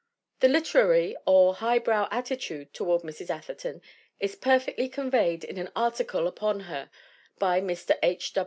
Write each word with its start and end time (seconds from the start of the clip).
The 0.39 0.47
"literary" 0.47 1.15
or 1.27 1.53
highbrow 1.53 2.07
attitude 2.09 2.73
toward 2.73 3.03
Mrs. 3.03 3.29
Atherton 3.29 3.83
is 4.19 4.35
perfectly 4.35 4.89
conveyed 4.89 5.43
in 5.43 5.59
an 5.59 5.69
article 5.75 6.25
upon 6.27 6.61
her 6.61 6.89
by 7.37 7.61
Mr. 7.61 7.95
H. 8.01 8.33